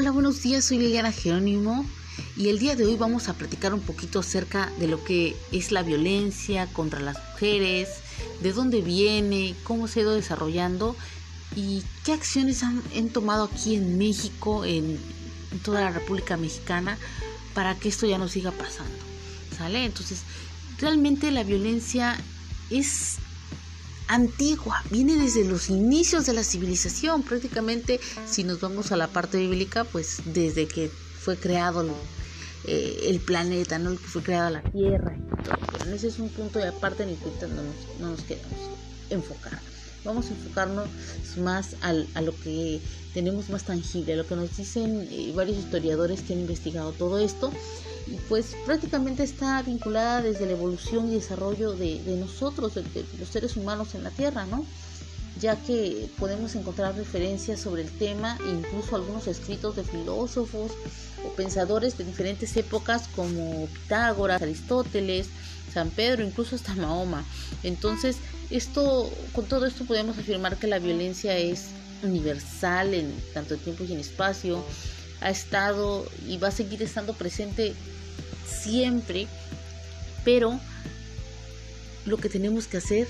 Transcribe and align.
Hola, 0.00 0.12
buenos 0.12 0.42
días, 0.42 0.64
soy 0.64 0.78
Liliana 0.78 1.10
Jerónimo 1.10 1.84
y 2.36 2.50
el 2.50 2.60
día 2.60 2.76
de 2.76 2.84
hoy 2.84 2.94
vamos 2.94 3.28
a 3.28 3.34
platicar 3.34 3.74
un 3.74 3.80
poquito 3.80 4.20
acerca 4.20 4.70
de 4.78 4.86
lo 4.86 5.02
que 5.02 5.34
es 5.50 5.72
la 5.72 5.82
violencia 5.82 6.68
contra 6.68 7.00
las 7.00 7.16
mujeres, 7.32 7.88
de 8.40 8.52
dónde 8.52 8.80
viene, 8.80 9.56
cómo 9.64 9.88
se 9.88 9.98
ha 9.98 10.02
ido 10.04 10.14
desarrollando 10.14 10.94
y 11.56 11.82
qué 12.04 12.12
acciones 12.12 12.62
han, 12.62 12.80
tomado 13.08 13.50
aquí 13.52 13.74
en 13.74 13.98
México, 13.98 14.64
en, 14.64 15.00
en 15.50 15.58
toda 15.64 15.80
la 15.80 15.90
República 15.90 16.36
Mexicana, 16.36 16.96
para 17.52 17.74
que 17.74 17.88
esto 17.88 18.06
ya 18.06 18.18
no 18.18 18.28
siga 18.28 18.52
pasando. 18.52 18.94
¿Sale? 19.56 19.84
Entonces, 19.84 20.20
realmente 20.78 21.32
la 21.32 21.42
violencia 21.42 22.16
es 22.70 23.16
antigua, 24.08 24.82
viene 24.90 25.16
desde 25.16 25.44
los 25.44 25.68
inicios 25.68 26.26
de 26.26 26.32
la 26.32 26.42
civilización, 26.42 27.22
prácticamente 27.22 28.00
si 28.26 28.42
nos 28.42 28.60
vamos 28.60 28.90
a 28.90 28.96
la 28.96 29.08
parte 29.08 29.38
bíblica, 29.38 29.84
pues 29.84 30.22
desde 30.24 30.66
que 30.66 30.88
fue 30.88 31.36
creado 31.36 31.86
eh, 32.64 33.00
el 33.04 33.20
planeta, 33.20 33.78
¿no? 33.78 33.90
que 33.90 33.98
fue 33.98 34.22
creada 34.22 34.50
la 34.50 34.62
Tierra. 34.62 35.14
Pero 35.78 35.94
ese 35.94 36.08
es 36.08 36.18
un 36.18 36.30
punto 36.30 36.58
de 36.58 36.68
aparte 36.68 37.06
ni 37.06 37.12
no 37.14 37.62
nos, 37.62 38.00
no 38.00 38.10
nos 38.10 38.22
queremos 38.22 38.52
enfocar. 39.10 39.60
Vamos 40.04 40.26
a 40.26 40.30
enfocarnos 40.30 40.88
más 41.38 41.76
al, 41.80 42.06
a 42.14 42.20
lo 42.20 42.34
que 42.40 42.80
tenemos 43.14 43.50
más 43.50 43.64
tangible, 43.64 44.14
a 44.14 44.16
lo 44.16 44.26
que 44.26 44.36
nos 44.36 44.56
dicen 44.56 45.08
eh, 45.10 45.32
varios 45.34 45.58
historiadores 45.58 46.22
que 46.22 46.34
han 46.34 46.40
investigado 46.40 46.92
todo 46.92 47.18
esto 47.18 47.52
pues 48.28 48.56
prácticamente 48.64 49.22
está 49.22 49.62
vinculada 49.62 50.22
desde 50.22 50.46
la 50.46 50.52
evolución 50.52 51.10
y 51.10 51.14
desarrollo 51.14 51.72
de, 51.72 52.00
nosotros, 52.18 52.74
de, 52.74 52.84
los 53.18 53.28
seres 53.28 53.56
humanos 53.56 53.94
en 53.94 54.04
la 54.04 54.10
Tierra, 54.10 54.46
¿no? 54.46 54.64
ya 55.40 55.56
que 55.56 56.08
podemos 56.18 56.54
encontrar 56.56 56.96
referencias 56.96 57.60
sobre 57.60 57.82
el 57.82 57.90
tema, 57.90 58.36
incluso 58.50 58.96
algunos 58.96 59.28
escritos 59.28 59.76
de 59.76 59.84
filósofos 59.84 60.72
o 61.24 61.28
pensadores 61.36 61.96
de 61.96 62.04
diferentes 62.04 62.56
épocas 62.56 63.08
como 63.14 63.66
Pitágoras, 63.66 64.42
Aristóteles, 64.42 65.28
San 65.72 65.90
Pedro, 65.90 66.24
incluso 66.24 66.56
hasta 66.56 66.74
Mahoma. 66.74 67.24
Entonces, 67.62 68.16
esto, 68.50 69.12
con 69.32 69.46
todo 69.46 69.66
esto 69.66 69.84
podemos 69.84 70.18
afirmar 70.18 70.56
que 70.56 70.66
la 70.66 70.78
violencia 70.78 71.36
es 71.36 71.66
universal 72.02 72.94
en 72.94 73.12
tanto 73.34 73.56
tiempo 73.56 73.84
y 73.84 73.92
en 73.92 74.00
espacio, 74.00 74.64
ha 75.20 75.30
estado 75.30 76.08
y 76.26 76.38
va 76.38 76.48
a 76.48 76.52
seguir 76.52 76.82
estando 76.82 77.14
presente 77.14 77.74
siempre, 78.46 79.26
pero 80.24 80.58
lo 82.06 82.16
que 82.16 82.28
tenemos 82.28 82.66
que 82.66 82.78
hacer 82.78 83.08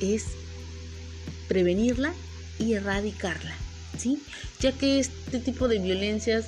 es 0.00 0.24
prevenirla 1.48 2.12
y 2.58 2.74
erradicarla, 2.74 3.54
¿sí? 3.98 4.22
Ya 4.60 4.72
que 4.72 5.00
este 5.00 5.38
tipo 5.38 5.68
de 5.68 5.78
violencias 5.78 6.46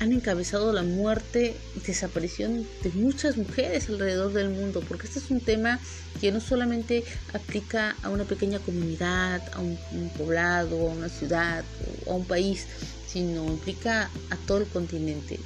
han 0.00 0.12
encabezado 0.12 0.72
la 0.72 0.82
muerte 0.82 1.56
y 1.76 1.80
desaparición 1.80 2.66
de 2.82 2.90
muchas 2.90 3.36
mujeres 3.36 3.88
alrededor 3.88 4.32
del 4.32 4.50
mundo, 4.50 4.82
porque 4.86 5.06
este 5.06 5.18
es 5.18 5.30
un 5.30 5.40
tema 5.40 5.80
que 6.20 6.30
no 6.30 6.40
solamente 6.40 7.04
aplica 7.32 7.96
a 8.02 8.10
una 8.10 8.24
pequeña 8.24 8.58
comunidad, 8.60 9.42
a 9.52 9.60
un, 9.60 9.78
poblado, 10.16 10.88
a 10.88 10.92
una 10.92 11.08
ciudad 11.08 11.64
a 12.06 12.10
un 12.10 12.24
país, 12.24 12.66
sino 13.06 13.44
implica 13.46 14.10
a 14.30 14.36
todo 14.46 14.58
el 14.58 14.66
continente, 14.66 15.40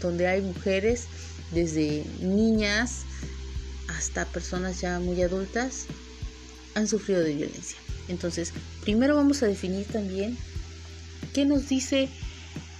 donde 0.00 0.26
hay 0.26 0.42
mujeres 0.42 1.06
desde 1.52 2.04
niñas 2.20 3.02
hasta 3.88 4.24
personas 4.26 4.80
ya 4.80 4.98
muy 4.98 5.22
adultas 5.22 5.86
han 6.74 6.88
sufrido 6.88 7.20
de 7.20 7.34
violencia. 7.34 7.78
Entonces, 8.08 8.52
primero 8.82 9.16
vamos 9.16 9.42
a 9.42 9.46
definir 9.46 9.86
también 9.86 10.36
qué 11.32 11.44
nos 11.44 11.68
dice 11.68 12.08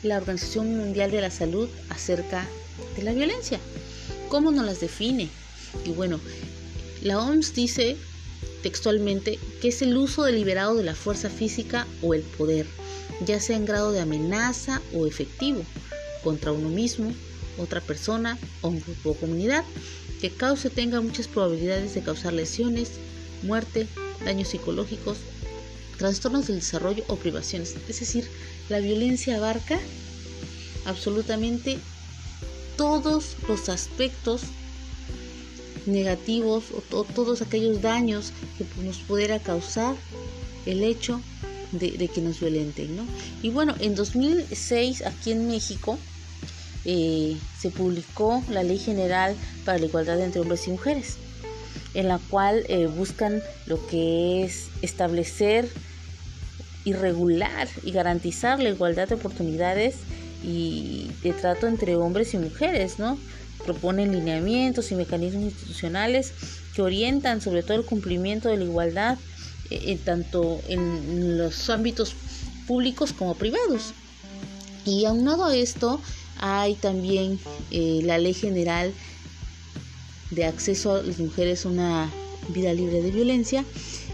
la 0.02 0.16
Organización 0.16 0.76
Mundial 0.76 1.10
de 1.10 1.20
la 1.20 1.30
Salud 1.30 1.68
acerca 1.88 2.46
de 2.96 3.02
la 3.02 3.12
violencia, 3.12 3.60
cómo 4.28 4.50
nos 4.50 4.64
las 4.64 4.80
define. 4.80 5.28
Y 5.84 5.90
bueno, 5.90 6.20
la 7.02 7.18
OMS 7.18 7.54
dice 7.54 7.96
textualmente 8.62 9.38
que 9.60 9.68
es 9.68 9.82
el 9.82 9.96
uso 9.96 10.24
deliberado 10.24 10.76
de 10.76 10.84
la 10.84 10.94
fuerza 10.94 11.30
física 11.30 11.86
o 12.00 12.14
el 12.14 12.22
poder, 12.22 12.66
ya 13.24 13.40
sea 13.40 13.56
en 13.56 13.64
grado 13.64 13.92
de 13.92 14.00
amenaza 14.00 14.80
o 14.94 15.06
efectivo, 15.06 15.64
contra 16.22 16.52
uno 16.52 16.68
mismo, 16.68 17.12
otra 17.58 17.80
persona 17.80 18.38
o 18.62 18.68
un 18.68 18.80
grupo 18.80 19.10
o 19.10 19.14
comunidad 19.14 19.64
que 20.20 20.30
cause 20.30 20.70
tenga 20.70 21.00
muchas 21.00 21.26
probabilidades 21.26 21.94
de 21.94 22.02
causar 22.02 22.32
lesiones, 22.32 22.92
muerte, 23.42 23.88
daños 24.24 24.48
psicológicos, 24.48 25.18
trastornos 26.02 26.48
del 26.48 26.56
desarrollo 26.56 27.04
o 27.06 27.14
privaciones. 27.14 27.76
Es 27.88 28.00
decir, 28.00 28.28
la 28.68 28.80
violencia 28.80 29.36
abarca 29.36 29.78
absolutamente 30.84 31.78
todos 32.76 33.36
los 33.46 33.68
aspectos 33.68 34.42
negativos 35.86 36.64
o, 36.72 37.04
todos 37.04 37.40
aquellos 37.40 37.82
daños 37.82 38.32
que 38.58 38.66
nos 38.82 38.96
pudiera 38.98 39.38
causar 39.38 39.94
el 40.66 40.82
hecho 40.82 41.20
de, 41.70 42.08
que 42.08 42.20
nos 42.20 42.40
violenten. 42.40 42.96
¿no? 42.96 43.04
Y 43.40 43.50
bueno, 43.50 43.76
en 43.78 43.94
2006 43.94 45.06
aquí 45.06 45.30
en 45.30 45.46
México 45.46 46.00
eh, 46.84 47.36
se 47.60 47.70
publicó 47.70 48.42
la 48.50 48.64
Ley 48.64 48.80
General 48.80 49.36
para 49.64 49.78
la 49.78 49.86
Igualdad 49.86 50.20
entre 50.20 50.40
Hombres 50.40 50.66
y 50.66 50.72
Mujeres, 50.72 51.16
en 51.94 52.08
la 52.08 52.18
cual 52.18 52.64
eh, 52.68 52.88
buscan 52.88 53.40
lo 53.66 53.86
que 53.86 54.42
es 54.42 54.66
establecer 54.82 55.70
y 56.84 56.92
regular 56.92 57.68
y 57.82 57.92
garantizar 57.92 58.60
la 58.60 58.70
igualdad 58.70 59.08
de 59.08 59.14
oportunidades 59.14 59.96
y 60.42 61.10
de 61.22 61.32
trato 61.32 61.66
entre 61.66 61.96
hombres 61.96 62.34
y 62.34 62.38
mujeres, 62.38 62.98
¿no? 62.98 63.18
Proponen 63.64 64.12
lineamientos 64.12 64.90
y 64.90 64.96
mecanismos 64.96 65.44
institucionales 65.44 66.32
que 66.74 66.82
orientan 66.82 67.40
sobre 67.40 67.62
todo 67.62 67.78
el 67.78 67.84
cumplimiento 67.84 68.48
de 68.48 68.56
la 68.56 68.64
igualdad 68.64 69.18
eh, 69.70 69.98
tanto 70.04 70.60
en 70.68 71.38
los 71.38 71.70
ámbitos 71.70 72.14
públicos 72.66 73.12
como 73.12 73.34
privados. 73.34 73.94
Y 74.84 75.04
aunado 75.04 75.46
a 75.46 75.56
esto, 75.56 76.00
hay 76.40 76.74
también 76.74 77.38
eh, 77.70 78.00
la 78.02 78.18
ley 78.18 78.34
general 78.34 78.92
de 80.30 80.44
acceso 80.44 80.96
a 80.96 81.02
las 81.02 81.18
mujeres 81.18 81.64
a 81.64 81.68
una 81.68 82.10
vida 82.48 82.72
libre 82.74 83.00
de 83.00 83.10
violencia, 83.10 83.64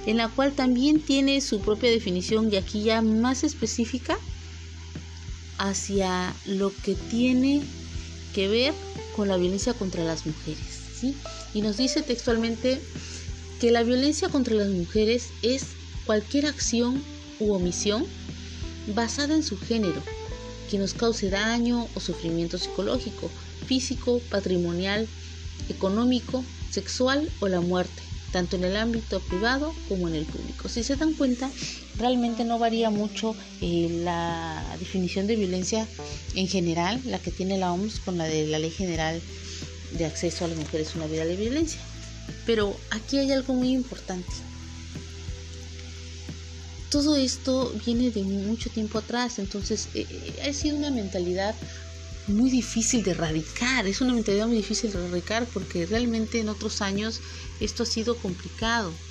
en 0.06 0.16
la 0.16 0.28
cual 0.28 0.53
también 0.53 1.00
tiene 1.00 1.41
su 1.41 1.60
propia 1.60 1.91
definición 1.91 2.53
y 2.53 2.56
aquí 2.56 2.82
ya 2.82 3.03
más 3.03 3.44
específica 3.44 4.19
hacia 5.59 6.34
lo 6.47 6.72
que 6.84 6.94
tiene 6.94 7.62
que 8.34 8.48
ver 8.48 8.75
con 9.16 9.28
la 9.28 9.36
violencia 9.36 9.75
contra 9.75 10.04
las 10.04 10.26
mujeres. 10.26 10.81
¿sí? 10.98 11.14
Y 11.54 11.62
nos 11.62 11.76
dice 11.76 12.03
textualmente 12.03 12.81
que 13.60 13.70
la 13.70 13.82
violencia 13.82 14.28
contra 14.28 14.54
las 14.54 14.69
mujeres 14.69 15.28
es 15.42 15.66
cualquier 16.06 16.47
acción 16.47 17.03
u 17.41 17.53
omisión 17.53 18.06
basada 18.94 19.34
en 19.34 19.42
su 19.42 19.59
género 19.59 20.03
que 20.70 20.78
nos 20.78 20.94
cause 20.94 21.30
daño 21.30 21.88
o 21.94 22.00
sufrimiento 22.00 22.59
psicológico, 22.59 23.30
físico, 23.66 24.20
patrimonial, 24.30 25.09
económico, 25.69 26.44
sexual 26.70 27.30
o 27.41 27.48
la 27.48 27.60
muerte, 27.60 28.03
tanto 28.33 28.56
en 28.56 28.65
el 28.65 28.77
ámbito 28.77 29.21
privado 29.21 29.75
como 29.89 30.09
en 30.09 30.15
el 30.15 30.25
público. 30.25 30.69
Si 30.69 30.83
se 30.83 30.97
dan 30.97 31.15
cuenta, 31.15 31.50
realmente 31.99 32.44
no 32.44 32.59
varía 32.59 32.91
mucho 32.91 33.34
eh, 33.61 34.00
la 34.05 34.65
definición 34.78 35.27
de 35.27 35.37
violencia 35.37 35.87
en 36.34 36.49
general, 36.49 37.00
la 37.05 37.19
que 37.19 37.31
tiene 37.31 37.59
la 37.59 37.72
OMS 37.72 38.00
con 38.00 38.19
la 38.19 38.25
de 38.25 38.47
la 38.47 38.59
Ley 38.59 38.71
General 38.71 39.21
de 39.93 40.05
Acceso 40.05 40.44
a 40.44 40.49
las 40.49 40.59
Mujeres 40.59 40.94
a 40.94 40.99
una 40.99 41.06
vida 41.06 41.25
de 41.25 41.37
violencia. 41.37 41.81
Pero 42.47 42.77
aquí 42.91 43.19
hay 43.19 43.33
algo 43.33 43.55
muy 43.55 43.71
importante 43.71 44.33
todo 46.91 47.16
esto 47.16 47.72
viene 47.84 48.10
de 48.10 48.22
mucho 48.22 48.71
tiempo 48.71 48.98
atrás, 48.98 49.39
entonces 49.39 49.89
eh, 49.95 50.07
eh, 50.10 50.48
ha 50.48 50.53
sido 50.53 50.77
una 50.77 50.91
mentalidad 50.91 51.54
muy 52.28 52.51
difícil 52.51 53.03
de 53.03 53.13
erradicar, 53.13 53.86
es 53.86 54.01
una 54.01 54.15
mentalidad 54.15 54.47
muy 54.47 54.57
difícil 54.57 54.92
de 54.92 54.98
erradicar 54.98 55.51
porque 55.51 55.86
realmente 55.86 56.41
en 56.41 56.48
otros 56.48 56.80
años 56.83 57.21
esto 57.60 57.83
ha 57.83 57.86
sido 57.86 58.19
complicado. 58.19 59.03